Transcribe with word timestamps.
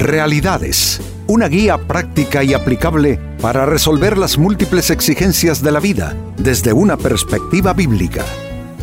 Realidades, 0.00 0.98
una 1.26 1.46
guía 1.46 1.76
práctica 1.76 2.42
y 2.42 2.54
aplicable 2.54 3.20
para 3.38 3.66
resolver 3.66 4.16
las 4.16 4.38
múltiples 4.38 4.88
exigencias 4.88 5.62
de 5.62 5.72
la 5.72 5.78
vida 5.78 6.16
desde 6.38 6.72
una 6.72 6.96
perspectiva 6.96 7.74
bíblica. 7.74 8.24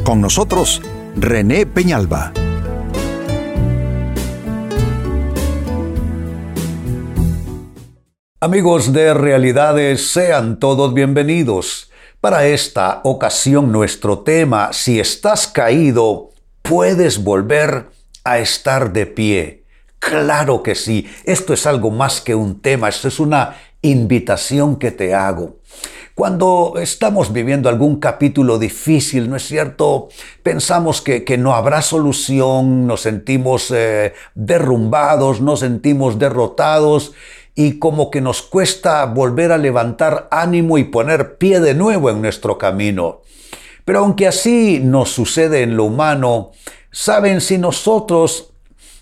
Con 0.03 0.21
nosotros, 0.21 0.79
René 1.15 1.65
Peñalba. 1.65 2.33
Amigos 8.39 8.93
de 8.93 9.15
Realidades, 9.15 10.11
sean 10.11 10.59
todos 10.59 10.93
bienvenidos. 10.93 11.89
Para 12.21 12.45
esta 12.45 13.01
ocasión 13.03 13.71
nuestro 13.71 14.19
tema, 14.19 14.71
si 14.71 14.99
estás 14.99 15.47
caído, 15.47 16.29
puedes 16.61 17.23
volver 17.23 17.89
a 18.23 18.37
estar 18.37 18.93
de 18.93 19.07
pie. 19.07 19.66
Claro 19.99 20.63
que 20.63 20.75
sí, 20.75 21.07
esto 21.25 21.53
es 21.53 21.65
algo 21.65 21.91
más 21.91 22.21
que 22.21 22.35
un 22.35 22.61
tema, 22.61 22.89
esto 22.89 23.07
es 23.07 23.19
una 23.19 23.55
invitación 23.81 24.77
que 24.77 24.91
te 24.91 25.13
hago. 25.13 25.57
Cuando 26.17 26.73
estamos 26.81 27.31
viviendo 27.31 27.69
algún 27.69 27.99
capítulo 27.99 28.57
difícil, 28.57 29.29
¿no 29.29 29.35
es 29.35 29.45
cierto? 29.45 30.09
Pensamos 30.41 31.01
que, 31.01 31.37
no 31.37 31.53
habrá 31.53 31.83
solución, 31.83 32.87
nos 32.87 33.01
sentimos 33.01 33.69
eh, 33.69 34.13
derrumbados, 34.33 35.41
nos 35.41 35.59
sentimos 35.59 36.17
derrotados 36.17 37.13
y 37.53 37.77
como 37.77 38.09
que 38.09 38.21
nos 38.21 38.41
cuesta 38.41 39.05
volver 39.05 39.51
a 39.51 39.59
levantar 39.59 40.27
ánimo 40.31 40.79
y 40.79 40.85
poner 40.85 41.37
pie 41.37 41.59
de 41.59 41.75
nuevo 41.75 42.09
en 42.09 42.21
nuestro 42.21 42.57
camino. 42.57 43.21
Pero 43.85 43.99
aunque 43.99 44.27
así 44.27 44.79
nos 44.83 45.11
sucede 45.11 45.61
en 45.61 45.77
lo 45.77 45.83
humano, 45.83 46.51
saben 46.91 47.41
si 47.41 47.59
nosotros 47.59 48.53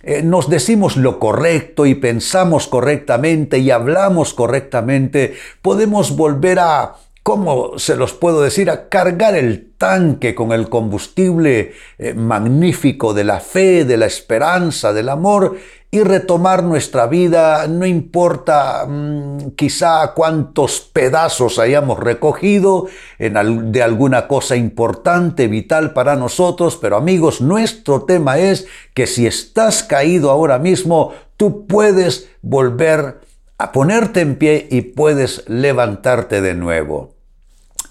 eh, 0.05 0.21
nos 0.21 0.49
decimos 0.51 0.97
lo 0.97 1.17
correcto 1.17 1.87
y 1.87 1.95
pensamos 1.95 2.67
correctamente 2.67 3.57
y 3.57 3.71
hablamos 3.71 4.35
correctamente, 4.35 5.33
podemos 5.63 6.15
volver 6.15 6.59
a 6.59 6.93
¿cómo 7.23 7.79
se 7.79 7.95
los 7.95 8.13
puedo 8.13 8.43
decir? 8.43 8.69
A 8.69 8.87
cargar 8.87 9.35
el 9.35 9.71
tanque 9.79 10.35
con 10.35 10.51
el 10.51 10.69
combustible 10.69 11.73
eh, 11.97 12.13
magnífico 12.13 13.15
de 13.15 13.23
la 13.23 13.39
fe, 13.39 13.83
de 13.83 13.97
la 13.97 14.05
esperanza, 14.05 14.93
del 14.93 15.09
amor 15.09 15.57
y 15.95 16.03
retomar 16.03 16.61
nuestra 16.61 17.07
vida, 17.07 17.67
no 17.67 17.85
importa 17.85 18.85
mm, 18.85 19.51
quizá 19.55 20.11
cuántos 20.13 20.81
pedazos 20.81 21.57
hayamos 21.57 21.99
recogido 21.99 22.87
de 23.17 23.81
alguna 23.81 24.27
cosa 24.27 24.57
importante, 24.57 25.47
vital 25.47 25.93
para 25.93 26.17
nosotros, 26.17 26.77
pero 26.81 26.97
amigos, 26.97 27.39
nuestro 27.39 28.03
tema 28.03 28.37
es 28.39 28.67
que 28.93 29.07
si 29.07 29.25
estás 29.25 29.83
caído 29.83 30.31
ahora 30.31 30.59
mismo, 30.59 31.13
tú 31.37 31.65
puedes 31.65 32.29
volver 32.41 33.21
a 33.57 33.71
ponerte 33.71 34.19
en 34.19 34.35
pie 34.35 34.67
y 34.69 34.81
puedes 34.81 35.47
levantarte 35.47 36.41
de 36.41 36.55
nuevo. 36.55 37.14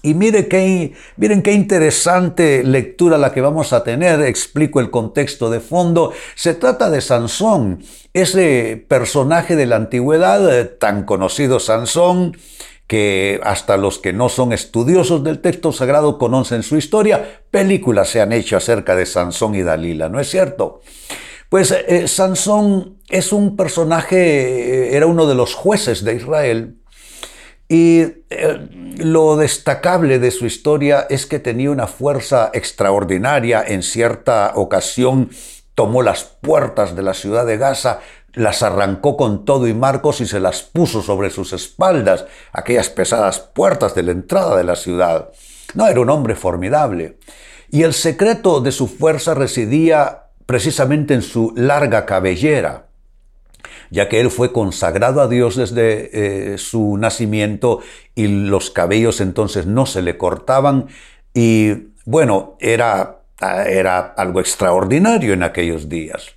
Y 0.05 0.13
miren 0.13 1.41
qué 1.41 1.51
interesante 1.51 2.63
lectura 2.63 3.17
la 3.17 3.33
que 3.33 3.41
vamos 3.41 3.73
a 3.73 3.83
tener. 3.83 4.21
Explico 4.21 4.79
el 4.79 4.91
contexto 4.91 5.49
de 5.49 5.59
fondo. 5.59 6.13
Se 6.35 6.53
trata 6.53 6.91
de 6.91 7.01
Sansón, 7.01 7.83
ese 8.13 8.85
personaje 8.87 9.55
de 9.55 9.65
la 9.65 9.77
antigüedad, 9.77 10.59
eh, 10.59 10.65
tan 10.65 11.05
conocido 11.05 11.59
Sansón, 11.59 12.37
que 12.85 13.39
hasta 13.43 13.77
los 13.77 13.97
que 13.97 14.13
no 14.13 14.29
son 14.29 14.53
estudiosos 14.53 15.23
del 15.23 15.39
texto 15.39 15.71
sagrado 15.71 16.19
conocen 16.19 16.61
su 16.61 16.77
historia. 16.77 17.41
Películas 17.49 18.09
se 18.09 18.21
han 18.21 18.31
hecho 18.31 18.57
acerca 18.57 18.95
de 18.95 19.07
Sansón 19.07 19.55
y 19.55 19.63
Dalila, 19.63 20.07
¿no 20.07 20.19
es 20.19 20.29
cierto? 20.29 20.81
Pues 21.49 21.71
eh, 21.71 22.07
Sansón 22.07 22.99
es 23.09 23.33
un 23.33 23.55
personaje, 23.55 24.17
eh, 24.17 24.95
era 24.95 25.07
uno 25.07 25.25
de 25.25 25.33
los 25.33 25.55
jueces 25.55 26.03
de 26.03 26.13
Israel, 26.13 26.75
y 27.67 28.01
eh, 28.29 28.95
lo 28.97 29.37
destacable 29.37 30.19
de 30.19 30.31
su 30.31 30.45
historia 30.45 31.07
es 31.09 31.25
que 31.25 31.39
tenía 31.39 31.71
una 31.71 31.87
fuerza 31.87 32.51
extraordinaria. 32.53 33.63
En 33.65 33.81
cierta 33.81 34.51
ocasión 34.55 35.31
tomó 35.73 36.03
las 36.03 36.23
puertas 36.23 36.95
de 36.95 37.01
la 37.01 37.13
ciudad 37.13 37.45
de 37.45 37.57
Gaza, 37.57 38.01
las 38.33 38.61
arrancó 38.61 39.17
con 39.17 39.45
todo 39.45 39.67
y 39.67 39.73
marcos 39.73 40.21
y 40.21 40.27
se 40.27 40.39
las 40.39 40.61
puso 40.61 41.01
sobre 41.01 41.29
sus 41.29 41.53
espaldas, 41.53 42.25
aquellas 42.53 42.89
pesadas 42.89 43.39
puertas 43.39 43.95
de 43.95 44.03
la 44.03 44.11
entrada 44.11 44.55
de 44.57 44.63
la 44.63 44.75
ciudad. 44.75 45.29
No, 45.73 45.87
era 45.87 45.99
un 45.99 46.09
hombre 46.09 46.35
formidable. 46.35 47.17
Y 47.71 47.83
el 47.83 47.93
secreto 47.93 48.61
de 48.61 48.71
su 48.71 48.87
fuerza 48.87 49.33
residía 49.33 50.27
precisamente 50.45 51.15
en 51.15 51.23
su 51.23 51.51
larga 51.55 52.05
cabellera 52.05 52.84
ya 53.89 54.09
que 54.09 54.19
él 54.19 54.31
fue 54.31 54.51
consagrado 54.51 55.21
a 55.21 55.27
Dios 55.27 55.55
desde 55.55 56.53
eh, 56.53 56.57
su 56.57 56.97
nacimiento 56.97 57.81
y 58.15 58.27
los 58.27 58.69
cabellos 58.69 59.21
entonces 59.21 59.65
no 59.65 59.85
se 59.85 60.01
le 60.01 60.17
cortaban 60.17 60.87
y 61.33 61.93
bueno, 62.05 62.55
era, 62.59 63.21
era 63.39 63.99
algo 63.99 64.39
extraordinario 64.39 65.33
en 65.33 65.43
aquellos 65.43 65.89
días. 65.89 66.35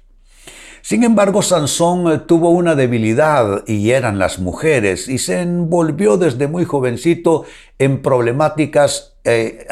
Sin 0.88 1.04
embargo, 1.04 1.42
Sansón 1.42 2.10
eh, 2.10 2.18
tuvo 2.18 2.48
una 2.48 2.74
debilidad 2.74 3.62
y 3.66 3.90
eran 3.90 4.18
las 4.18 4.38
mujeres 4.38 5.06
y 5.06 5.18
se 5.18 5.42
envolvió 5.42 6.16
desde 6.16 6.48
muy 6.48 6.64
jovencito 6.64 7.44
en 7.78 8.00
problemáticas 8.00 9.18
eh, 9.24 9.66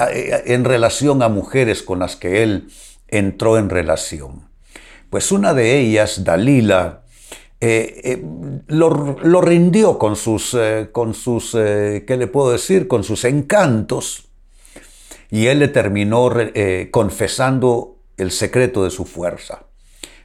en 0.44 0.64
relación 0.64 1.22
a 1.22 1.30
mujeres 1.30 1.82
con 1.82 2.00
las 2.00 2.16
que 2.16 2.42
él 2.42 2.68
entró 3.08 3.56
en 3.56 3.70
relación. 3.70 4.50
Pues 5.08 5.32
una 5.32 5.54
de 5.54 5.78
ellas, 5.78 6.24
Dalila, 6.24 7.02
eh, 7.60 8.00
eh, 8.04 8.22
lo, 8.66 9.40
rindió 9.40 9.98
con 9.98 10.16
sus, 10.16 10.54
eh, 10.54 10.90
con 10.92 11.14
sus 11.14 11.52
¿qué 11.52 12.16
le 12.18 12.26
puedo 12.26 12.52
decir? 12.52 12.86
Con 12.86 13.02
sus 13.02 13.24
encantos. 13.24 14.28
Y 15.30 15.46
él 15.46 15.58
le 15.58 15.68
terminó 15.68 16.30
confesando 16.90 17.96
el 18.16 18.30
secreto 18.30 18.84
de 18.84 18.90
su 18.90 19.04
fuerza. 19.04 19.64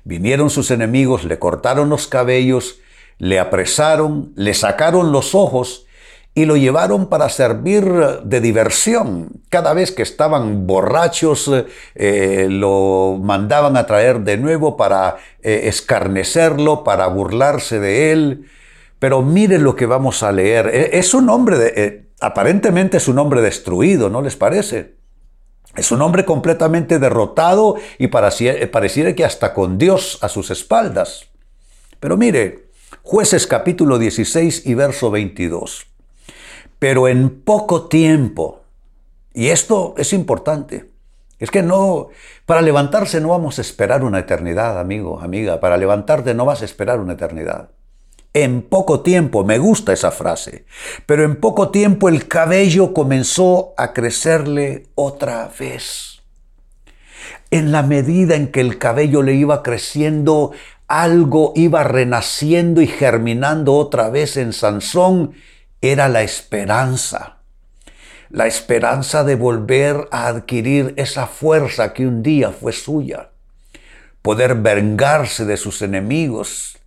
Vinieron 0.03 0.50
sus 0.50 0.72
enemigos, 0.72 1.24
le 1.24 1.40
cortaron 1.40 1.90
los 1.90 2.08
cabellos, 2.08 2.80
le 3.18 3.40
apresaron, 3.40 4.31
le 4.36 4.53
sacaron 4.53 5.12
los 5.12 5.34
ojos 5.34 5.88
y 6.34 6.46
lo 6.46 6.56
llevaron 6.56 7.08
para 7.08 7.28
servir 7.28 7.84
de 8.24 8.40
diversión. 8.40 9.42
Cada 9.50 9.74
vez 9.74 9.92
que 9.92 10.02
estaban 10.02 10.66
borrachos, 10.66 11.52
eh, 11.96 12.47
lo 12.50 13.19
mandaban 13.22 13.75
a 13.75 13.86
traer 13.86 14.22
de 14.22 14.38
nuevo 14.38 14.78
para 14.78 15.18
eh, 15.42 15.64
escarnecerlo, 15.66 16.86
para 16.86 17.08
burlarse 17.08 17.80
de 17.80 18.12
él. 18.14 18.46
Pero 19.00 19.22
mire 19.24 19.59
lo 19.59 19.75
que 19.75 19.86
vamos 19.86 20.24
a 20.24 20.31
leer. 20.31 20.68
E, 20.74 21.00
es 21.00 21.14
un 21.14 21.28
hombre, 21.30 21.58
de, 21.58 21.74
eh, 21.75 22.06
aparentemente 22.22 22.98
es 22.98 23.09
un 23.09 23.19
hombre 23.19 23.42
destruido, 23.42 24.09
¿no 24.09 24.22
les 24.22 24.38
parece? 24.38 24.96
Es 25.75 25.92
un 25.92 26.02
hombre 26.02 26.24
completamente 26.24 26.98
derrotado 27.00 27.75
y 27.98 28.08
pareciera 28.08 29.16
que 29.16 29.25
hasta 29.25 29.53
con 29.53 29.78
Dios 29.78 30.18
a 30.22 30.30
sus 30.30 30.50
espaldas. 30.50 31.30
Pero 32.00 32.18
mire, 32.18 32.68
jueces 33.03 33.48
capítulo 33.48 33.98
16 33.98 34.66
y 34.66 34.74
verso 34.75 35.12
22 35.12 35.91
pero 36.81 37.08
en 37.08 37.30
poco 37.44 37.90
tiempo. 37.90 38.62
Y 39.36 39.50
esto 39.50 39.94
es 40.00 40.14
importante. 40.14 40.90
Es 41.38 41.52
que 41.52 41.62
no, 41.62 42.08
para 42.47 42.64
levantarse 42.64 43.22
no 43.22 43.28
vamos 43.28 43.59
a 43.59 43.62
esperar 43.62 44.03
una 44.03 44.18
eternidad, 44.18 44.80
amigo, 44.80 45.19
amiga. 45.19 45.59
Para 45.59 45.78
levantarte 45.78 46.34
no 46.34 46.44
vas 46.44 46.64
a 46.64 46.66
esperar 46.66 47.00
una 47.00 47.14
eternidad. 47.14 47.69
En 48.34 48.64
poco 48.64 49.02
tiempo, 49.02 49.44
me 49.44 49.59
gusta 49.59 49.94
esa 49.94 50.09
frase, 50.09 50.66
pero 51.06 51.24
en 51.24 51.36
poco 51.36 51.69
tiempo 51.69 52.09
el 52.09 52.28
cabello 52.28 52.96
comenzó 52.96 53.75
a 53.78 53.94
crecerle 53.94 54.88
otra 54.96 55.52
vez. 55.59 56.24
En 57.52 57.72
la 57.72 57.84
medida 57.84 58.34
en 58.34 58.52
que 58.52 58.62
el 58.62 58.80
cabello 58.80 59.22
le 59.22 59.36
iba 59.36 59.62
creciendo, 59.62 60.52
algo 60.88 61.54
iba 61.56 61.83
renaciendo 61.83 62.81
y 62.81 62.88
germinando 62.88 63.75
otra 63.75 64.10
vez 64.10 64.36
en 64.36 64.51
Sansón 64.51 65.36
era 65.81 66.07
la 66.07 66.22
esperanza, 66.22 67.38
la 68.30 68.48
esperanza 68.48 69.24
de 69.24 69.36
volver 69.36 70.07
a 70.12 70.28
adquirir 70.28 70.94
esa 70.98 71.28
fuerza 71.28 71.94
que 71.94 72.07
un 72.07 72.24
día 72.24 72.51
fue 72.51 72.72
suya, 72.72 73.31
poder 74.22 74.56
vengarse 74.56 75.45
de 75.45 75.57
sus 75.57 75.81
enemigos 75.81 76.78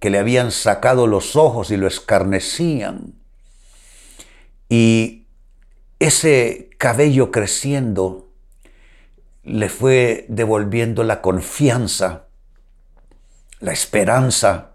que 0.00 0.10
le 0.10 0.18
habían 0.18 0.50
sacado 0.50 1.06
los 1.06 1.36
ojos 1.36 1.70
y 1.70 1.76
lo 1.76 1.86
escarnecían. 1.86 3.14
Y 4.68 5.26
ese 6.00 6.70
cabello 6.78 7.30
creciendo 7.30 8.28
le 9.44 9.68
fue 9.68 10.26
devolviendo 10.28 11.04
la 11.04 11.20
confianza, 11.20 12.24
la 13.60 13.72
esperanza, 13.72 14.71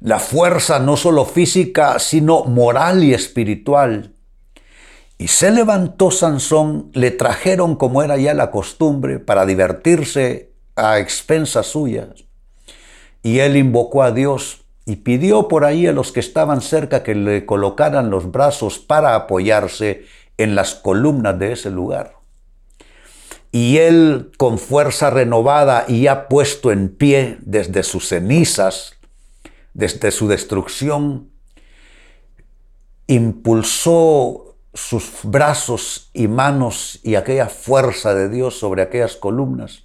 la 0.00 0.18
fuerza 0.18 0.78
no 0.78 0.96
solo 0.96 1.24
física, 1.24 1.98
sino 1.98 2.44
moral 2.44 3.02
y 3.02 3.14
espiritual. 3.14 4.14
Y 5.18 5.28
se 5.28 5.50
levantó 5.50 6.10
Sansón, 6.10 6.90
le 6.94 7.10
trajeron 7.10 7.74
como 7.74 8.02
era 8.02 8.16
ya 8.16 8.34
la 8.34 8.50
costumbre 8.50 9.18
para 9.18 9.46
divertirse 9.46 10.52
a 10.76 10.98
expensas 10.98 11.66
suyas. 11.66 12.24
y 13.20 13.40
él 13.40 13.56
invocó 13.56 14.04
a 14.04 14.12
Dios 14.12 14.64
y 14.86 14.96
pidió 14.96 15.48
por 15.48 15.64
ahí 15.64 15.86
a 15.86 15.92
los 15.92 16.12
que 16.12 16.20
estaban 16.20 16.62
cerca 16.62 17.02
que 17.02 17.14
le 17.14 17.44
colocaran 17.44 18.10
los 18.10 18.30
brazos 18.30 18.78
para 18.78 19.16
apoyarse 19.16 20.06
en 20.38 20.54
las 20.54 20.74
columnas 20.74 21.38
de 21.38 21.52
ese 21.52 21.68
lugar. 21.70 22.14
Y 23.50 23.78
él, 23.78 24.30
con 24.38 24.58
fuerza 24.58 25.10
renovada 25.10 25.84
y 25.88 26.02
ya 26.02 26.28
puesto 26.28 26.70
en 26.70 26.88
pie 26.88 27.36
desde 27.40 27.82
sus 27.82 28.08
cenizas, 28.08 28.97
desde 29.78 30.10
su 30.10 30.26
destrucción, 30.26 31.30
impulsó 33.06 34.56
sus 34.74 35.20
brazos 35.22 36.10
y 36.12 36.26
manos 36.26 36.98
y 37.04 37.14
aquella 37.14 37.48
fuerza 37.48 38.12
de 38.12 38.28
Dios 38.28 38.58
sobre 38.58 38.82
aquellas 38.82 39.14
columnas. 39.14 39.84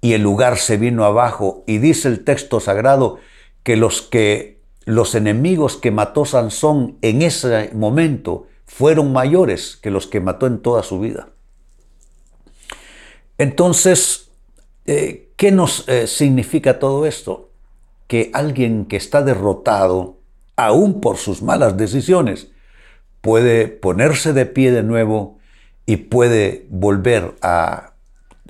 Y 0.00 0.14
el 0.14 0.22
lugar 0.22 0.58
se 0.58 0.78
vino 0.78 1.04
abajo. 1.04 1.62
Y 1.68 1.78
dice 1.78 2.08
el 2.08 2.24
texto 2.24 2.58
sagrado 2.58 3.18
que 3.62 3.76
los 3.76 4.02
que 4.02 4.60
los 4.84 5.14
enemigos 5.14 5.76
que 5.76 5.92
mató 5.92 6.24
Sansón 6.24 6.98
en 7.02 7.22
ese 7.22 7.70
momento 7.74 8.48
fueron 8.66 9.12
mayores 9.12 9.76
que 9.76 9.92
los 9.92 10.08
que 10.08 10.18
mató 10.18 10.48
en 10.48 10.60
toda 10.60 10.82
su 10.82 10.98
vida. 10.98 11.28
Entonces, 13.38 14.32
eh, 14.86 15.30
¿qué 15.36 15.52
nos 15.52 15.88
eh, 15.88 16.08
significa 16.08 16.80
todo 16.80 17.06
esto? 17.06 17.51
Que 18.12 18.30
alguien 18.34 18.84
que 18.84 18.96
está 18.96 19.22
derrotado, 19.22 20.18
aún 20.56 21.00
por 21.00 21.16
sus 21.16 21.40
malas 21.40 21.78
decisiones, 21.78 22.48
puede 23.22 23.68
ponerse 23.68 24.34
de 24.34 24.44
pie 24.44 24.70
de 24.70 24.82
nuevo 24.82 25.38
y 25.86 25.96
puede 25.96 26.66
volver 26.68 27.32
a 27.40 27.94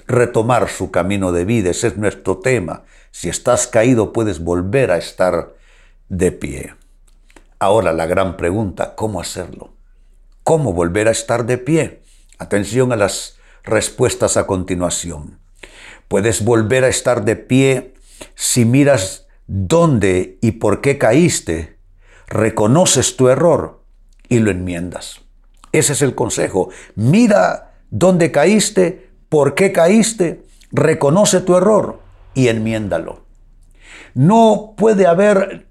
retomar 0.08 0.68
su 0.68 0.90
camino 0.90 1.30
de 1.30 1.44
vida. 1.44 1.70
Ese 1.70 1.86
es 1.86 1.96
nuestro 1.96 2.38
tema. 2.38 2.82
Si 3.12 3.28
estás 3.28 3.68
caído, 3.68 4.12
puedes 4.12 4.40
volver 4.40 4.90
a 4.90 4.98
estar 4.98 5.54
de 6.08 6.32
pie. 6.32 6.74
Ahora 7.60 7.92
la 7.92 8.06
gran 8.06 8.36
pregunta, 8.36 8.96
¿cómo 8.96 9.20
hacerlo? 9.20 9.70
¿Cómo 10.42 10.72
volver 10.72 11.06
a 11.06 11.12
estar 11.12 11.46
de 11.46 11.58
pie? 11.58 12.02
Atención 12.36 12.90
a 12.90 12.96
las 12.96 13.38
respuestas 13.62 14.36
a 14.36 14.48
continuación. 14.48 15.38
Puedes 16.08 16.44
volver 16.44 16.82
a 16.82 16.88
estar 16.88 17.24
de 17.24 17.36
pie 17.36 17.94
si 18.34 18.64
miras 18.64 19.21
dónde 19.46 20.38
y 20.40 20.52
por 20.52 20.80
qué 20.80 20.98
caíste, 20.98 21.78
reconoces 22.26 23.16
tu 23.16 23.28
error 23.28 23.82
y 24.28 24.38
lo 24.38 24.50
enmiendas. 24.50 25.20
Ese 25.72 25.94
es 25.94 26.02
el 26.02 26.14
consejo. 26.14 26.70
Mira 26.94 27.74
dónde 27.90 28.30
caíste, 28.30 29.10
por 29.28 29.54
qué 29.54 29.72
caíste, 29.72 30.42
reconoce 30.70 31.40
tu 31.40 31.56
error 31.56 32.00
y 32.34 32.48
enmiéndalo. 32.48 33.24
No 34.14 34.74
puede 34.76 35.06
haber 35.06 35.66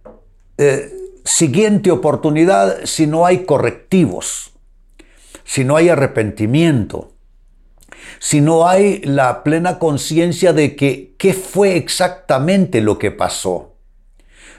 eh, 0.57 0.91
siguiente 1.23 1.91
oportunidad 1.91 2.85
si 2.85 3.07
no 3.07 3.25
hay 3.25 3.45
correctivos, 3.45 4.53
si 5.43 5.63
no 5.63 5.75
hay 5.75 5.89
arrepentimiento, 5.89 7.10
si 8.19 8.41
no 8.41 8.67
hay 8.67 9.01
la 9.03 9.43
plena 9.43 9.79
conciencia 9.79 10.53
de 10.53 10.75
que 10.75 11.15
qué 11.17 11.33
fue 11.33 11.77
exactamente 11.77 12.81
lo 12.81 12.97
que 12.97 13.11
pasó. 13.11 13.71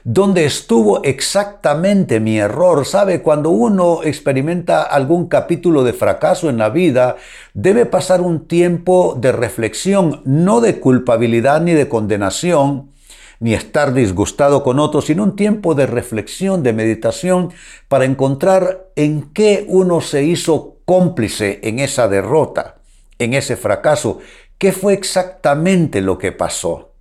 ¿Dónde 0.05 0.45
estuvo 0.45 1.05
exactamente 1.05 2.19
mi 2.19 2.37
error? 2.37 2.85
Sabe, 2.85 3.23
cuando 3.23 3.51
uno 3.51 4.03
experimenta 4.03 4.83
algún 4.83 5.29
capítulo 5.29 5.85
de 5.85 5.93
fracaso 5.93 6.51
en 6.51 6.59
la 6.59 6.71
vida, 6.71 7.15
debe 7.55 7.87
pasar 7.87 8.21
un 8.21 8.49
tiempo 8.49 9.17
de 9.21 9.31
reflexión, 9.31 10.21
no 10.25 10.61
de 10.61 10.81
culpabilidad 10.81 11.61
ni 11.61 11.73
de 11.73 11.89
condenación, 11.89 12.91
ni 13.39 13.55
estar 13.55 13.95
disgustado 13.95 14.65
con 14.65 14.81
otros, 14.81 15.05
sino 15.05 15.23
un 15.23 15.37
tiempo 15.37 15.77
de 15.77 15.87
reflexión, 15.87 16.65
de 16.65 16.73
meditación, 16.73 17.51
para 17.87 18.05
encontrar 18.05 18.89
en 18.97 19.31
qué 19.33 19.65
uno 19.69 20.01
se 20.01 20.25
hizo 20.25 20.79
cómplice 20.85 21.61
en 21.63 21.79
esa 21.79 22.09
derrota 22.09 22.82
en 23.23 23.35
ese 23.35 23.57
fracaso. 23.57 24.21
¿Qué 24.59 24.73
fue 24.73 24.93
exactamente 24.93 26.01
lo 26.01 26.19
que 26.19 26.33
pasó? 26.33 26.93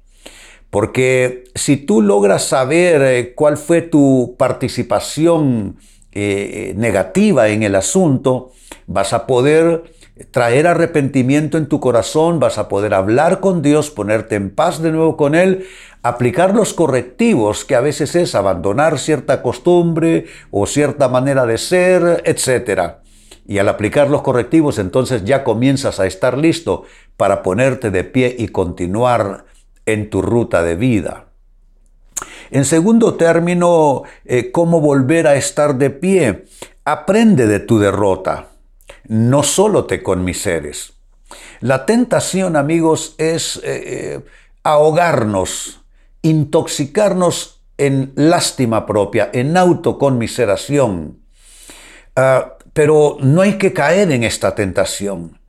Porque 0.69 1.43
si 1.53 1.77
tú 1.77 2.01
logras 2.01 2.43
saber 2.43 3.01
eh, 3.01 3.33
cuál 3.35 3.57
fue 3.57 3.81
tu 3.81 4.35
participación 4.37 5.77
eh, 6.13 6.73
negativa 6.77 7.49
en 7.49 7.63
el 7.63 7.75
asunto, 7.75 8.51
vas 8.87 9.13
a 9.13 9.27
poder 9.27 9.83
traer 10.31 10.67
arrepentimiento 10.67 11.57
en 11.57 11.67
tu 11.67 11.79
corazón, 11.79 12.39
vas 12.39 12.57
a 12.57 12.69
poder 12.69 12.93
hablar 12.93 13.39
con 13.39 13.61
Dios, 13.61 13.89
ponerte 13.89 14.35
en 14.35 14.53
paz 14.53 14.81
de 14.81 14.91
nuevo 14.91 15.17
con 15.17 15.35
Él, 15.35 15.65
aplicar 16.03 16.53
los 16.53 16.73
correctivos, 16.73 17.65
que 17.65 17.75
a 17.75 17.81
veces 17.81 18.15
es 18.15 18.35
abandonar 18.35 18.99
cierta 18.99 19.41
costumbre 19.41 20.25
o 20.51 20.65
cierta 20.65 21.07
manera 21.09 21.45
de 21.45 21.57
ser, 21.57 22.21
etcétera. 22.25 23.00
Y 23.51 23.59
al 23.59 23.67
aplicar 23.67 24.09
los 24.09 24.21
correctivos, 24.21 24.79
entonces 24.79 25.25
ya 25.25 25.43
comienzas 25.43 25.99
a 25.99 26.05
estar 26.05 26.37
listo 26.37 26.85
para 27.17 27.43
ponerte 27.43 27.91
de 27.91 28.05
pie 28.05 28.33
y 28.39 28.47
continuar 28.47 29.43
en 29.85 30.09
tu 30.09 30.21
ruta 30.21 30.63
de 30.63 30.75
vida. 30.75 31.25
En 32.49 32.63
segundo 32.63 33.15
término, 33.15 34.03
eh, 34.23 34.53
¿cómo 34.53 34.79
volver 34.79 35.27
a 35.27 35.35
estar 35.35 35.75
de 35.75 35.89
pie? 35.89 36.45
Aprende 36.85 37.45
de 37.45 37.59
tu 37.59 37.77
derrota. 37.77 38.47
No 39.09 39.43
solo 39.43 39.83
te 39.83 40.01
conmiseres. 40.01 40.93
La 41.59 41.85
tentación, 41.85 42.55
amigos, 42.55 43.15
es 43.17 43.57
eh, 43.57 43.63
eh, 43.65 44.19
ahogarnos, 44.63 45.81
intoxicarnos 46.21 47.61
en 47.77 48.13
lástima 48.15 48.85
propia, 48.85 49.29
en 49.33 49.57
autoconmiseración. 49.57 51.19
Ah, 52.15 52.55
pero 52.73 53.17
no 53.19 53.41
hay 53.41 53.57
que 53.57 53.73
caer 53.73 54.11
en 54.11 54.23
esta 54.23 54.55
tentación. 54.55 55.39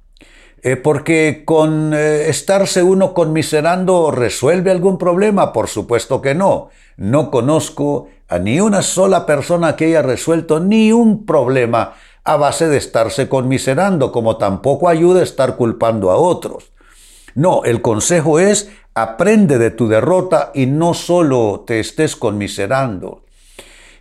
Eh, 0.64 0.76
porque 0.76 1.42
con 1.44 1.92
eh, 1.92 2.28
estarse 2.28 2.84
uno 2.84 3.14
conmiserando 3.14 4.12
resuelve 4.12 4.70
algún 4.70 4.96
problema, 4.96 5.52
por 5.52 5.68
supuesto 5.68 6.22
que 6.22 6.34
no. 6.34 6.70
No 6.96 7.32
conozco 7.32 8.08
a 8.28 8.38
ni 8.38 8.60
una 8.60 8.82
sola 8.82 9.26
persona 9.26 9.74
que 9.74 9.86
haya 9.86 10.02
resuelto 10.02 10.60
ni 10.60 10.92
un 10.92 11.26
problema 11.26 11.94
a 12.24 12.36
base 12.36 12.68
de 12.68 12.76
estarse 12.76 13.28
conmiserando, 13.28 14.12
como 14.12 14.36
tampoco 14.36 14.88
ayuda 14.88 15.20
a 15.20 15.24
estar 15.24 15.56
culpando 15.56 16.12
a 16.12 16.16
otros. 16.16 16.70
No, 17.34 17.64
el 17.64 17.82
consejo 17.82 18.38
es 18.38 18.70
aprende 18.94 19.58
de 19.58 19.70
tu 19.70 19.88
derrota 19.88 20.52
y 20.54 20.66
no 20.66 20.94
solo 20.94 21.64
te 21.66 21.80
estés 21.80 22.14
conmiserando. 22.14 23.24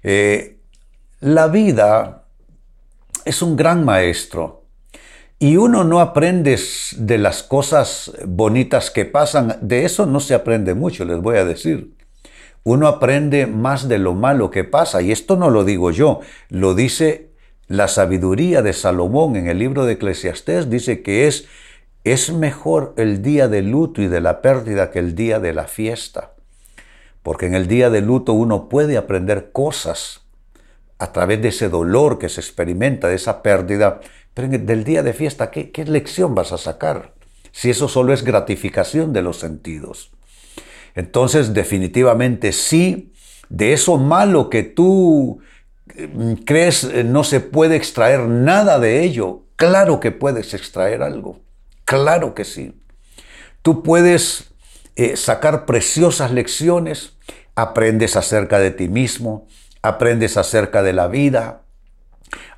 Eh, 0.04 0.60
la 1.22 1.48
vida 1.48 2.21
es 3.25 3.42
un 3.42 3.56
gran 3.56 3.86
maestro. 3.86 4.66
Y 5.40 5.58
uno 5.58 5.84
no 5.84 6.00
aprende 6.00 6.60
de 6.98 7.18
las 7.18 7.42
cosas 7.42 8.12
bonitas 8.25 8.92
que 8.92 9.06
pasan, 9.06 9.58
de 9.62 9.86
eso 9.86 10.06
no 10.06 10.20
se 10.20 10.36
aprende 10.36 10.75
mucho, 10.75 11.04
les 11.04 11.20
voy 11.20 11.38
a 11.38 11.46
decir. 11.46 11.96
Uno 12.63 12.88
aprende 12.88 13.48
más 13.48 13.88
de 13.88 13.98
lo 13.98 14.13
malo 14.13 14.51
que 14.51 14.63
pasa, 14.63 15.01
y 15.01 15.12
esto 15.12 15.38
no 15.38 15.50
lo 15.50 15.63
digo 15.63 15.90
yo, 15.90 16.20
lo 16.50 16.75
dice 16.75 17.32
la 17.68 17.88
sabiduría 17.88 18.62
de 18.62 18.74
Salomón 18.74 19.36
en 19.36 19.48
el 19.48 19.58
libro 19.58 19.86
de 19.86 19.94
Eclesiastés, 19.94 20.70
dice 20.70 21.01
que 21.01 21.25
es, 21.25 21.48
es 22.04 22.32
mejor 22.32 22.94
el 22.98 23.24
día 23.24 23.48
de 23.48 23.63
luto 23.63 24.01
y 24.01 24.08
de 24.08 24.22
la 24.22 24.42
pérdida 24.42 24.92
que 24.92 25.00
el 25.00 25.16
día 25.16 25.40
de 25.40 25.54
la 25.54 25.66
fiesta. 25.66 26.34
Porque 27.24 27.48
en 27.48 27.56
el 27.56 27.68
día 27.68 27.90
de 27.90 28.01
luto 28.01 28.34
uno 28.34 28.70
puede 28.70 28.98
aprender 28.98 29.51
cosas 29.51 30.22
a 31.01 31.12
través 31.12 31.41
de 31.41 31.48
ese 31.48 31.67
dolor 31.67 32.20
que 32.20 32.29
se 32.29 32.41
experimenta, 32.41 33.08
de 33.08 33.15
esa 33.15 33.41
pérdida, 33.41 34.01
pero 34.36 34.48
del 34.48 34.84
día 34.84 35.01
de 35.01 35.13
fiesta, 35.13 35.50
¿qué, 35.50 35.72
¿qué, 35.72 35.84
lección 35.84 36.36
vas 36.36 36.51
a 36.51 36.60
sacar? 36.60 37.15
Si 37.51 37.72
eso 37.72 37.88
solo 37.88 38.13
es 38.13 38.24
gratificación 38.24 39.12
de 39.12 39.24
los 39.24 39.39
sentidos. 39.39 40.12
Entonces, 40.93 41.55
definitivamente 41.55 42.51
sí, 42.51 43.13
de 43.50 43.74
eso 43.74 43.98
malo 43.98 44.51
que 44.51 44.62
tú 44.62 45.39
mm, 45.96 46.34
crees 46.46 46.84
eh, 46.84 47.03
no 47.03 47.24
se 47.24 47.39
puede 47.39 47.77
extraer 47.77 48.27
nada 48.27 48.77
de 48.77 49.03
ello, 49.03 49.41
claro 49.55 50.00
que 50.00 50.12
puedes 50.12 50.53
extraer 50.53 51.01
algo, 51.01 51.39
claro 51.84 52.36
que 52.36 52.46
sí. 52.46 52.79
Tú 53.63 53.81
puedes 53.81 54.51
eh, 54.96 55.17
sacar 55.17 55.65
preciosas 55.65 56.31
lecciones, 56.31 57.13
aprendes 57.55 58.15
acerca 58.15 58.60
de 58.60 58.70
ti 58.70 58.88
mismo, 58.88 59.48
aprendes 59.82 60.38
acerca 60.38 60.84
de 60.84 60.94
la 60.94 61.08
vida, 61.08 61.62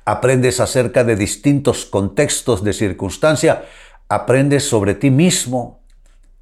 aprendes 0.04 0.60
acerca 0.60 1.04
de 1.04 1.16
distintos 1.16 1.86
contextos 1.86 2.62
de 2.62 2.72
circunstancia, 2.72 3.64
aprendes 4.08 4.68
sobre 4.68 4.94
ti 4.94 5.10
mismo, 5.10 5.82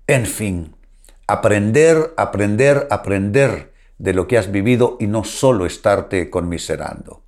en 0.07 0.27
fin, 0.27 0.75
aprender, 1.27 2.13
aprender, 2.17 2.87
aprender 2.91 3.73
de 3.99 4.13
lo 4.13 4.27
que 4.27 4.37
has 4.37 4.51
vivido 4.51 4.97
y 4.99 5.07
no 5.07 5.23
solo 5.25 5.65
estarte 5.65 6.29
conmiserando. 6.29 7.23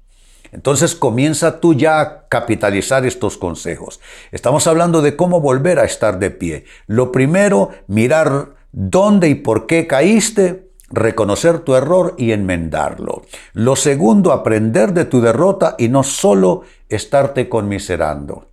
Entonces 0.51 0.95
comienza 0.95 1.61
tú 1.61 1.75
ya 1.75 2.01
a 2.01 2.29
capitalizar 2.29 3.05
estos 3.05 3.39
consejos. 3.39 4.01
Estamos 4.31 4.67
hablando 4.67 5.03
de 5.03 5.17
cómo 5.17 5.41
volver 5.41 5.79
a 5.81 5.85
estar 5.85 6.19
de 6.19 6.31
pie. 6.31 6.65
Lo 6.87 7.11
primero, 7.11 7.71
mirar 7.89 8.55
dónde 8.71 9.29
y 9.29 9.35
por 9.35 9.67
qué 9.67 9.87
caíste, 9.87 10.69
reconocer 10.95 11.61
tu 11.61 11.75
error 11.75 12.15
y 12.17 12.33
enmendarlo. 12.33 13.23
Lo 13.53 13.77
segundo, 13.77 14.33
aprender 14.33 14.95
de 14.95 15.05
tu 15.05 15.21
derrota 15.21 15.75
y 15.79 15.89
no 15.89 16.03
solo 16.03 16.63
estarte 16.89 17.49
conmiserando. 17.49 18.49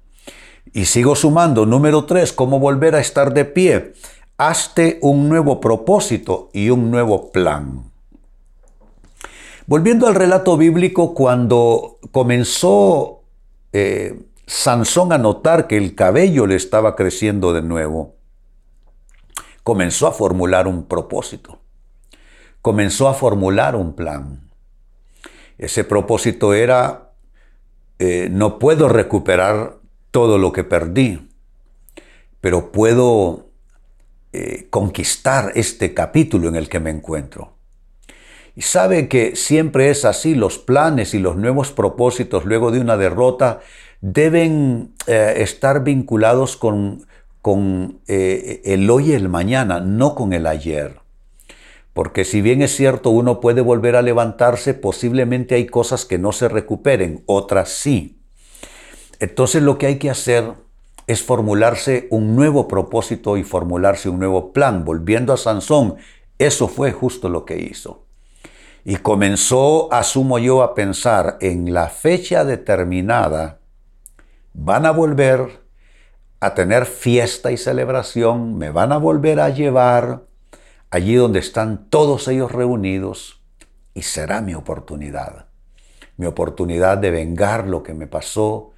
Y 0.74 0.86
sigo 0.86 1.16
sumando, 1.16 1.66
número 1.66 2.06
tres, 2.06 2.34
cómo 2.34 2.60
volver 2.60 2.96
a 2.96 3.00
estar 3.00 3.34
de 3.34 3.46
pie. 3.46 3.94
Hazte 4.38 5.00
un 5.02 5.30
nuevo 5.30 5.60
propósito 5.60 6.50
y 6.54 6.70
un 6.70 6.90
nuevo 6.90 7.32
plan. 7.32 7.92
Volviendo 9.68 10.08
al 10.08 10.16
relato 10.16 10.58
bíblico, 10.58 11.14
cuando 11.14 12.00
comenzó 12.12 13.22
eh, 13.72 14.20
Sansón 14.46 15.14
a 15.14 15.18
notar 15.18 15.68
que 15.68 15.78
el 15.78 15.96
cabello 15.96 16.46
le 16.46 16.56
estaba 16.56 16.96
creciendo 16.96 17.54
de 17.54 17.62
nuevo, 17.62 18.16
comenzó 19.64 20.08
a 20.08 20.12
formular 20.12 20.68
un 20.68 20.84
propósito, 20.84 21.61
comenzó 22.62 23.08
a 23.08 23.14
formular 23.14 23.76
un 23.76 23.94
plan. 23.94 24.52
Ese 25.58 25.84
propósito 25.84 26.54
era, 26.54 27.12
eh, 28.00 28.30
no 28.32 28.60
puedo 28.60 28.90
recuperar 28.90 29.78
todo 30.12 30.38
lo 30.38 30.52
que 30.52 30.64
perdí, 30.64 31.30
pero 32.40 32.72
puedo 32.72 33.50
eh, 34.34 34.68
conquistar 34.70 35.52
este 35.56 35.94
capítulo 35.94 36.50
en 36.50 36.56
el 36.56 36.70
que 36.70 36.80
me 36.80 36.90
encuentro. 36.90 37.54
Y 38.56 38.64
sabe 38.64 39.08
que 39.08 39.36
siempre 39.36 39.90
es 39.90 40.04
así, 40.04 40.36
los 40.36 40.58
planes 40.58 41.14
y 41.14 41.20
los 41.20 41.38
nuevos 41.38 41.72
propósitos 41.72 42.46
luego 42.46 42.72
de 42.72 42.80
una 42.80 42.98
derrota 42.98 43.62
deben 44.02 44.94
eh, 45.08 45.36
estar 45.38 45.84
vinculados 45.84 46.58
con, 46.58 47.06
el 48.08 48.90
hoy 48.90 49.12
y 49.12 49.14
el 49.14 49.30
mañana, 49.30 49.80
no 49.80 50.16
con 50.16 50.34
el 50.34 50.46
ayer. 50.46 51.01
Porque 51.94 52.24
si 52.24 52.42
bien 52.42 52.62
es 52.62 52.76
cierto, 52.76 53.10
uno 53.10 53.40
puede 53.42 53.62
volver 53.62 53.96
a 53.96 54.02
levantarse, 54.02 54.74
posiblemente 54.74 55.56
hay 55.56 55.66
cosas 55.66 56.06
que 56.06 56.18
no 56.18 56.32
se 56.32 56.48
recuperen, 56.48 57.24
otras 57.26 57.70
sí. 57.70 58.22
Entonces 59.20 59.62
lo 59.62 59.78
que 59.78 59.88
hay 59.88 60.00
que 60.00 60.10
hacer 60.10 60.54
es 61.08 61.24
formularse 61.24 62.08
un 62.10 62.36
nuevo 62.36 62.68
propósito 62.68 63.36
y 63.36 63.44
formularse 63.44 64.10
un 64.10 64.20
nuevo 64.20 64.54
plan. 64.54 64.86
Volviendo 64.86 65.34
a 65.34 65.38
Sansón, 65.38 65.96
eso 66.40 66.68
fue 66.68 66.92
justo 66.92 67.28
lo 67.28 67.46
que 67.46 67.60
hizo. 67.60 68.06
Y 68.84 68.96
comenzó, 68.96 69.94
asumo 69.94 70.40
yo, 70.40 70.64
a 70.64 70.74
pensar 70.74 71.38
en 71.42 71.74
la 71.74 71.90
fecha 71.90 72.46
determinada, 72.46 73.60
van 74.54 74.86
a 74.86 74.92
volver 74.92 75.62
a 76.40 76.56
tener 76.56 76.86
fiesta 76.88 77.52
y 77.52 77.58
celebración, 77.58 78.58
me 78.58 78.72
van 78.72 78.92
a 78.92 78.98
volver 78.98 79.40
a 79.40 79.50
llevar 79.50 80.24
allí 80.92 81.16
donde 81.16 81.40
están 81.40 81.90
todos 81.90 82.28
ellos 82.28 82.52
reunidos 82.52 83.42
y 83.94 84.04
será 84.04 84.42
mi 84.42 84.54
oportunidad. 84.54 85.48
Mi 86.18 86.28
oportunidad 86.28 86.98
de 86.98 87.10
vengar 87.10 87.68
lo 87.68 87.82
que 87.82 87.94
me 87.94 88.08
pasó, 88.08 88.72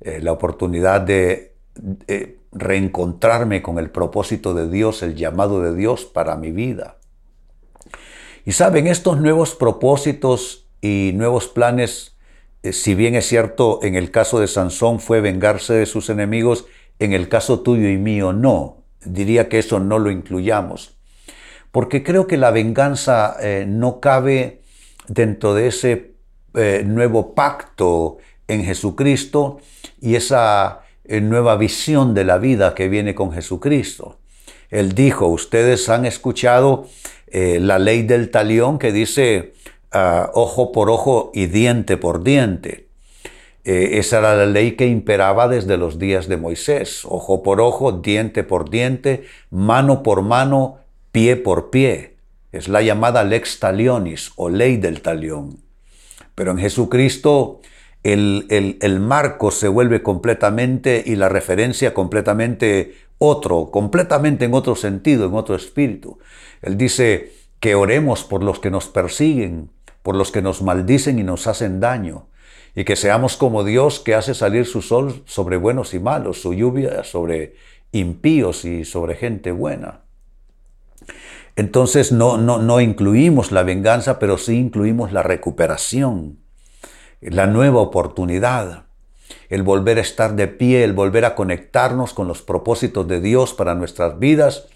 eh, 0.00 0.20
la 0.20 0.32
oportunidad 0.32 1.00
de 1.02 1.54
reencontrarme 2.52 3.62
con 3.62 3.78
el 3.78 3.90
propósito 3.90 4.54
de 4.54 4.68
Dios, 4.68 5.02
el 5.02 5.14
llamado 5.14 5.60
de 5.60 5.74
Dios 5.76 6.04
para 6.04 6.36
mi 6.36 6.50
vida. 6.50 6.96
Y 8.44 8.52
saben, 8.52 8.86
estos 8.86 9.20
nuevos 9.20 9.54
propósitos 9.54 10.68
y 10.80 11.12
nuevos 11.14 11.48
planes, 11.48 12.16
eh, 12.62 12.72
si 12.72 12.94
bien 12.94 13.14
es 13.14 13.26
cierto, 13.26 13.80
en 13.82 13.94
el 13.94 14.10
caso 14.10 14.40
de 14.40 14.48
Sansón 14.48 15.00
fue 15.00 15.20
vengarse 15.20 15.74
de 15.74 15.86
sus 15.86 16.08
enemigos, 16.08 16.66
en 16.98 17.12
el 17.12 17.28
caso 17.28 17.60
tuyo 17.60 17.88
y 17.88 17.98
mío 17.98 18.32
no. 18.32 18.84
Diría 19.04 19.48
que 19.48 19.58
eso 19.58 19.80
no 19.80 19.98
lo 19.98 20.10
incluyamos. 20.10 20.97
Porque 21.70 22.02
creo 22.02 22.26
que 22.26 22.36
la 22.36 22.50
venganza 22.50 23.36
eh, 23.40 23.64
no 23.68 24.00
cabe 24.00 24.62
dentro 25.06 25.54
de 25.54 25.68
ese 25.68 26.12
nuevo 26.84 27.34
pacto 27.34 28.18
en 28.48 28.64
Jesucristo 28.64 29.60
y 30.00 30.16
esa 30.16 30.80
eh, 31.04 31.22
nueva 31.22 31.56
visión 31.56 32.12
de 32.12 32.24
la 32.24 32.36
vida 32.36 32.74
que 32.74 32.88
viene 32.88 33.14
con 33.14 33.32
Jesucristo. 33.32 34.18
Él 34.70 34.94
dijo, 34.94 35.26
ustedes 35.26 35.88
han 35.88 36.04
escuchado 36.04 36.86
eh, 37.28 37.58
la 37.60 37.78
ley 37.78 38.02
del 38.02 38.30
talión 38.30 38.78
que 38.78 38.92
dice 38.92 39.54
ah, 39.92 40.30
ojo 40.34 40.70
por 40.70 40.90
ojo 40.90 41.30
y 41.32 41.46
diente 41.46 41.96
por 41.96 42.24
diente. 42.24 42.88
Eh, 43.64 43.98
esa 43.98 44.18
era 44.18 44.36
la 44.36 44.46
ley 44.46 44.72
que 44.72 44.86
imperaba 44.86 45.48
desde 45.48 45.78
los 45.78 45.98
días 45.98 46.28
de 46.28 46.36
Moisés. 46.36 47.04
Ojo 47.04 47.42
por 47.42 47.60
ojo, 47.60 47.92
diente 47.92 48.44
por 48.44 48.68
diente, 48.68 49.24
mano 49.50 50.02
por 50.02 50.22
mano, 50.22 50.78
pie 51.18 51.34
por 51.34 51.70
pie. 51.70 52.14
Es 52.52 52.68
la 52.68 52.80
llamada 52.80 53.24
lex 53.24 53.58
talionis 53.58 54.30
o 54.36 54.50
ley 54.50 54.76
del 54.76 55.02
talión. 55.02 55.58
Pero 56.36 56.52
en 56.52 56.58
Jesucristo 56.58 57.60
el, 58.04 59.00
marco 59.00 59.50
se 59.50 59.66
vuelve 59.66 60.00
completamente 60.00 61.02
y 61.04 61.16
la 61.16 61.28
referencia 61.28 61.92
completamente 61.92 62.94
otro, 63.18 63.72
completamente 63.72 64.44
en 64.44 64.54
otro 64.54 64.76
sentido, 64.76 65.26
en 65.26 65.34
otro 65.34 65.56
espíritu. 65.56 66.20
Él 66.62 66.78
dice 66.78 67.32
que 67.58 67.74
oremos 67.74 68.22
por 68.22 68.44
los 68.44 68.60
que 68.60 68.70
nos 68.70 68.86
persiguen, 68.86 69.70
por 70.04 70.14
los 70.14 70.30
que 70.30 70.40
nos 70.40 70.62
maldicen 70.62 71.18
y 71.18 71.24
nos 71.24 71.48
hacen 71.48 71.80
daño, 71.80 72.28
y 72.76 72.84
que 72.84 72.94
seamos 72.94 73.36
como 73.36 73.64
Dios 73.64 73.98
que 73.98 74.14
hace 74.14 74.34
salir 74.34 74.66
su 74.66 74.82
sol 74.82 75.24
sobre 75.26 75.56
buenos 75.56 75.94
y 75.94 75.98
malos, 75.98 76.40
su 76.40 76.54
lluvia 76.54 77.02
sobre 77.02 77.56
impíos 77.90 78.64
y 78.64 78.84
sobre 78.84 79.16
gente 79.16 79.50
buena. 79.50 80.02
Entonces 81.58 82.12
no, 82.12 82.38
no, 82.38 82.58
no 82.58 82.80
incluimos 82.80 83.52
la 83.52 83.64
venganza, 83.64 84.18
pero 84.18 84.38
sí 84.38 84.56
incluimos 84.56 85.12
la 85.12 85.22
recuperación 85.22 86.38
la 87.20 87.46
nueva 87.46 87.80
oportunidad, 87.80 88.84
el 89.48 89.62
volver 89.62 89.98
a 89.98 90.02
estar 90.02 90.34
de 90.36 90.48
pie, 90.48 90.84
el 90.84 90.92
volver 90.92 91.24
a 91.24 91.34
conectarnos 91.34 92.14
con 92.14 92.28
los 92.28 92.42
propósitos 92.42 93.06
de 93.08 93.20
Dios 93.20 93.54
para 93.54 93.74
nuestras 93.74 94.18
vidas, 94.18 94.66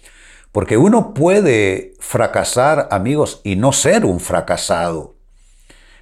porque 0.51 0.77
uno 0.77 1.13
puede 1.13 1.93
fracasar, 1.99 2.87
amigos, 2.91 3.41
y 3.43 3.55
no 3.55 3.71
ser 3.71 4.05
un 4.05 4.19
fracasado. 4.19 5.15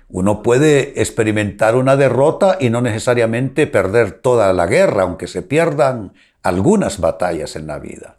Uno 0.09 0.43
puede 0.43 0.99
experimentar 1.01 1.75
una 1.75 1.95
derrota 1.95 2.57
y 2.59 2.69
no 2.69 2.81
necesariamente 2.81 3.65
perder 3.65 4.11
toda 4.11 4.51
la 4.51 4.65
guerra, 4.65 5.03
aunque 5.03 5.27
se 5.27 5.41
pierdan 5.41 6.13
algunas 6.43 6.99
batallas 6.99 7.55
en 7.55 7.67
la 7.67 7.79
vida. 7.79 8.17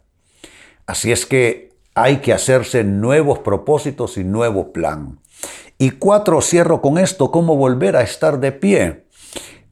Así 0.87 1.11
es 1.11 1.27
que 1.27 1.72
hay 1.95 2.17
que 2.17 2.33
hacerse 2.33 2.83
nuevos 2.83 3.39
propósitos 3.39 4.17
y 4.17 4.23
nuevo 4.23 4.71
plan. 4.71 5.19
Y 5.77 5.91
cuatro, 5.91 6.41
cierro 6.41 6.81
con 6.81 6.97
esto, 6.97 7.31
cómo 7.31 7.55
volver 7.55 7.95
a 7.95 8.01
estar 8.01 8.39
de 8.39 8.51
pie. 8.51 9.05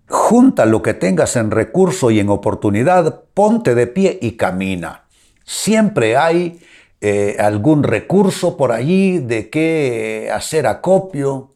Junta 0.08 0.66
lo 0.66 0.82
que 0.82 0.94
tengas 0.94 1.36
en 1.36 1.52
recurso 1.52 2.12
y 2.12 2.20
en 2.20 2.30
oportunidad, 2.30 3.24
ponte 3.34 3.76
de 3.76 3.88
pie 3.88 4.20
y 4.22 4.32
camina. 4.32 5.06
Siempre 5.46 6.18
hay 6.18 6.60
eh, 7.00 7.38
algún 7.40 7.84
recurso 7.84 8.58
por 8.58 8.72
allí 8.72 9.20
de 9.20 9.50
qué 9.50 10.30
hacer 10.34 10.68
acopio. 10.68 11.56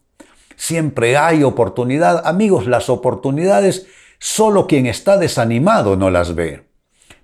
Siempre 0.55 1.17
hay 1.17 1.43
oportunidad. 1.43 2.25
Amigos, 2.25 2.65
las 2.65 2.89
oportunidades, 2.89 3.87
solo 4.19 4.67
quien 4.67 4.85
está 4.85 5.17
desanimado 5.17 5.97
no 5.97 6.09
las 6.09 6.33
ve. 6.33 6.64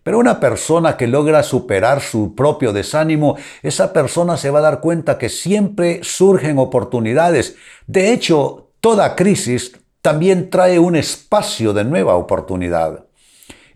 Pero 0.03 0.17
una 0.17 0.39
persona 0.39 0.98
que 0.98 1.08
logra 1.08 1.43
superar 1.43 2.01
su 2.01 2.34
propio 2.34 2.74
desánimo, 2.74 3.38
esa 3.62 3.93
persona 3.93 4.36
se 4.38 4.50
va 4.50 4.60
a 4.60 4.63
dar 4.63 4.79
cuenta 4.81 5.17
que 5.17 5.29
siempre 5.29 6.00
surgen 6.03 6.58
oportunidades. 6.58 7.55
De 7.86 8.12
hecho, 8.12 8.72
toda 8.79 9.15
crisis 9.15 9.74
también 10.01 10.50
trae 10.50 10.79
un 10.79 10.96
espacio 10.96 11.74
de 11.74 11.84
nueva 11.84 12.15
oportunidad. 12.15 13.05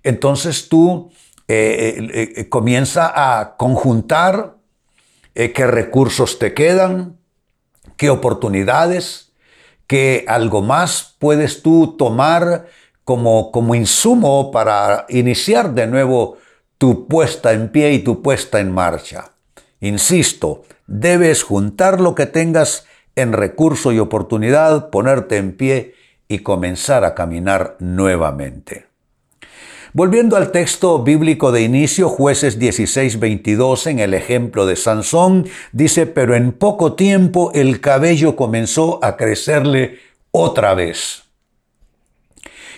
Entonces 0.03 0.67
tú 0.67 1.12
eh, 1.48 1.96
eh, 2.13 2.34
eh, 2.36 2.50
comienza 2.50 3.12
a 3.39 3.55
conjuntar 3.55 4.55
qué 5.34 5.67
recursos 5.67 6.39
te 6.39 6.53
quedan, 6.53 7.17
qué 7.98 8.10
oportunidades, 8.10 9.34
qué 9.86 10.24
algo 10.27 10.62
más 10.62 11.15
puedes 11.20 11.62
tú 11.62 11.96
tomar 11.98 12.67
como, 13.06 13.52
como 13.52 13.76
insumo 13.76 14.52
para 14.52 15.06
iniciar 15.08 15.74
de 15.74 15.88
nuevo 15.88 16.38
tu 16.78 17.08
puesta 17.08 17.54
en 17.54 17.70
pie 17.70 17.94
y 17.94 18.00
tu 18.00 18.22
puesta 18.22 18.60
en 18.60 18.72
marcha. 18.72 19.32
Insisto, 19.80 20.64
debes 20.88 21.44
juntar 21.44 22.02
lo 22.02 22.16
que 22.16 22.26
tengas 22.26 22.86
en 23.16 23.32
recurso 23.32 23.92
y 23.94 24.00
oportunidad, 24.00 24.90
ponerte 24.90 25.38
en 25.38 25.56
pie 25.56 25.94
y 26.28 26.40
comenzar 26.40 27.06
a 27.06 27.16
caminar 27.16 27.78
nuevamente. 27.80 28.88
Volviendo 29.94 30.36
al 30.36 30.52
texto 30.52 31.04
bíblico 31.04 31.54
de 31.54 31.62
inicio, 31.62 32.10
jueces 32.10 32.60
16, 32.60 33.20
22, 33.20 33.88
en 33.88 34.00
el 34.00 34.14
ejemplo 34.14 34.66
de 34.66 34.76
Sansón, 34.76 35.48
dice, 35.72 36.06
pero 36.06 36.36
en 36.36 36.52
poco 36.52 36.96
tiempo 36.96 37.52
el 37.54 37.80
cabello 37.80 38.36
comenzó 38.36 39.00
a 39.02 39.16
crecerle 39.16 40.00
otra 40.32 40.74
vez. 40.74 41.25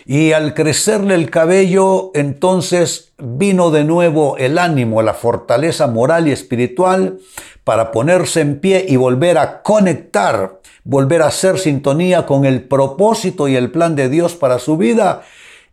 Y 0.10 0.32
al 0.32 0.54
crecerle 0.54 1.16
el 1.16 1.30
cabello, 1.30 2.12
entonces 2.14 3.12
vino 3.18 3.72
de 3.72 3.84
nuevo 3.84 4.38
el 4.38 4.58
ánimo, 4.58 5.02
la 5.02 5.14
fortaleza 5.14 5.88
moral 5.88 6.30
y 6.30 6.32
espiritual 6.32 7.20
para 7.66 7.92
ponerse 7.92 8.40
en 8.40 8.62
pie 8.62 8.86
y 8.88 8.96
volver 8.96 9.38
a 9.38 9.62
conectar, 9.64 10.62
volver 10.86 11.24
a 11.24 11.28
hacer 11.28 11.60
sintonía 11.60 12.26
con 12.26 12.46
el 12.46 12.64
propósito 12.64 13.50
y 13.50 13.58
el 13.58 13.70
plan 13.70 13.98
de 13.98 14.08
Dios 14.08 14.36
para 14.36 14.60
su 14.60 14.78
vida. 14.78 15.24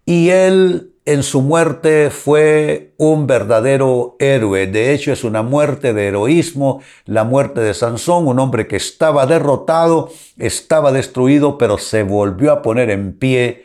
Y 0.04 0.30
él 0.30 0.90
en 1.04 1.22
su 1.22 1.40
muerte 1.40 2.10
fue 2.10 2.92
un 2.96 3.28
verdadero 3.28 4.16
héroe. 4.18 4.66
De 4.66 4.92
hecho, 4.92 5.12
es 5.12 5.22
una 5.22 5.44
muerte 5.44 5.92
de 5.92 6.08
heroísmo, 6.08 6.80
la 7.04 7.22
muerte 7.22 7.60
de 7.60 7.72
Sansón, 7.72 8.26
un 8.26 8.40
hombre 8.40 8.66
que 8.66 8.74
estaba 8.74 9.26
derrotado, 9.26 10.10
estaba 10.38 10.90
destruido, 10.90 11.56
pero 11.56 11.78
se 11.78 12.02
volvió 12.02 12.50
a 12.50 12.62
poner 12.62 12.90
en 12.90 13.16
pie 13.16 13.64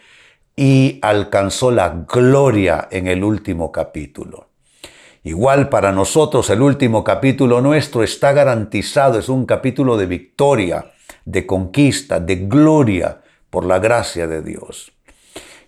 y 0.60 1.00
alcanzó 1.04 1.72
la 1.72 2.04
gloria 2.06 2.90
en 2.92 3.08
el 3.08 3.24
último 3.24 3.72
capítulo. 3.72 4.50
Igual 5.24 5.70
para 5.70 5.94
nosotros 5.94 6.50
el 6.50 6.62
último 6.62 7.02
capítulo 7.02 7.62
nuestro 7.62 8.04
está 8.04 8.34
garantizado, 8.34 9.18
es 9.18 9.30
un 9.30 9.46
capítulo 9.46 9.96
de 9.96 10.06
victoria, 10.06 10.92
de 11.24 11.46
conquista, 11.46 12.20
de 12.20 12.36
gloria 12.36 13.22
por 13.50 13.64
la 13.64 13.80
gracia 13.80 14.28
de 14.28 14.42
Dios. 14.42 14.92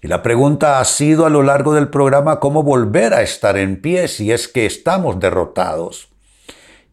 Y 0.02 0.10
la 0.10 0.22
pregunta 0.22 0.82
ha 0.82 0.84
sido 0.84 1.26
a 1.26 1.30
lo 1.30 1.42
largo 1.42 1.74
del 1.74 1.88
programa 1.88 2.42
cómo 2.42 2.62
volver 2.62 3.14
a 3.14 3.22
estar 3.22 3.56
en 3.56 3.82
pie 3.82 4.10
si 4.10 4.34
es 4.34 4.50
que 4.50 4.66
estamos 4.66 5.22
derrotados. 5.22 6.10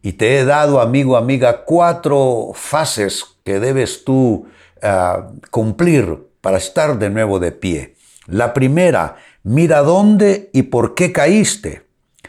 Y 0.01 0.13
te 0.13 0.39
he 0.39 0.45
dado, 0.45 0.79
amigo, 0.79 1.17
amiga, 1.17 1.65
cuatro 1.65 2.51
fases 2.53 3.25
que 3.43 3.59
debes 3.59 4.05
tú 4.05 4.47
ah, 4.81 5.31
cumplir 5.51 6.28
para 6.41 6.57
estar 6.57 6.97
de 6.99 7.09
nuevo 7.09 7.39
de 7.39 7.51
pie. 7.51 7.95
La 8.27 8.53
primera, 8.53 9.17
mira 9.43 9.81
dónde 9.81 10.49
y 10.53 10.63
por 10.63 10.95
qué 10.95 11.11
caíste. 11.11 11.87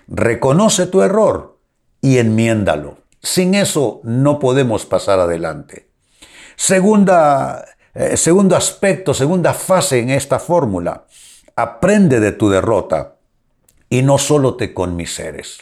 Reconoce 0.09 0.87
tu 0.87 1.03
error 1.03 1.59
y 2.01 2.19
enmiéndalo. 2.19 2.99
Sin 3.23 3.55
eso 3.55 4.01
no 4.03 4.39
podemos 4.39 4.87
pasar 4.87 5.21
adelante. 5.21 5.91
Segunda, 6.57 7.65
eh, 7.95 8.17
segundo 8.17 8.57
aspecto, 8.57 9.15
segunda 9.15 9.53
fase 9.53 10.01
en 10.01 10.11
esta 10.11 10.39
fórmula. 10.39 11.07
Aprende 11.55 12.21
de 12.21 12.33
tu 12.33 12.49
derrota 12.49 13.17
y 13.89 14.03
no 14.03 14.19
solo 14.19 14.57
te 14.57 14.73
conmiseres. 14.73 15.59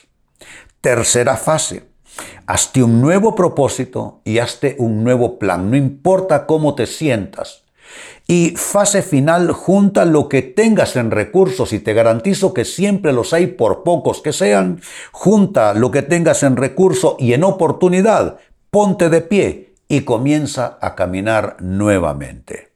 Tercera 0.80 1.36
fase. 1.36 1.88
Hazte 2.46 2.82
un 2.82 3.00
nuevo 3.00 3.34
propósito 3.34 4.20
y 4.24 4.38
hazte 4.38 4.76
un 4.78 5.02
nuevo 5.02 5.38
plan. 5.38 5.70
No 5.70 5.76
importa 5.76 6.46
cómo 6.46 6.74
te 6.74 6.86
sientas. 6.86 7.64
Y 8.26 8.50
fase 8.56 9.00
final, 9.02 9.52
junta 9.52 10.04
lo 10.04 10.28
que 10.28 10.42
tengas 10.42 10.96
en 10.96 11.10
recursos 11.10 11.72
y 11.72 11.78
te 11.78 11.94
garantizo 11.94 12.52
que 12.52 12.66
siempre 12.66 13.12
los 13.14 13.32
hay 13.32 13.46
por 13.46 13.82
pocos 13.84 14.20
que 14.20 14.34
sean. 14.34 14.82
Junta 15.12 15.72
lo 15.72 15.90
que 15.90 16.02
tengas 16.02 16.42
en 16.42 16.56
recurso 16.56 17.16
y 17.18 17.32
en 17.32 17.42
oportunidad. 17.42 18.38
Ponte 18.70 19.08
de 19.08 19.22
pie 19.22 19.74
y 19.88 20.02
comienza 20.02 20.78
a 20.82 20.94
caminar 20.94 21.56
nuevamente. 21.60 22.68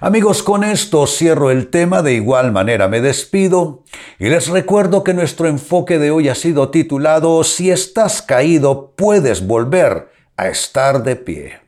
Amigos, 0.00 0.42
con 0.42 0.62
esto 0.62 1.06
cierro 1.06 1.50
el 1.50 1.68
tema, 1.68 2.02
de 2.02 2.12
igual 2.12 2.52
manera 2.52 2.86
me 2.88 3.00
despido 3.00 3.84
y 4.18 4.28
les 4.28 4.48
recuerdo 4.48 5.02
que 5.02 5.14
nuestro 5.14 5.48
enfoque 5.48 5.98
de 5.98 6.10
hoy 6.10 6.28
ha 6.28 6.34
sido 6.34 6.68
titulado 6.68 7.42
Si 7.42 7.70
estás 7.70 8.22
caído, 8.22 8.92
puedes 8.96 9.46
volver 9.46 10.10
a 10.36 10.48
estar 10.48 11.02
de 11.02 11.16
pie 11.16 11.67